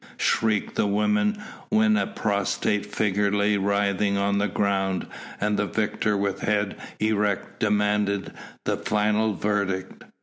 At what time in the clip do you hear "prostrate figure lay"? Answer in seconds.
2.07-3.55